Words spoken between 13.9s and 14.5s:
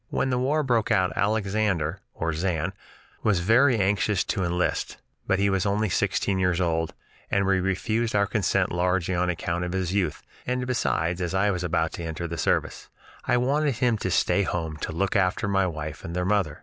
to stay at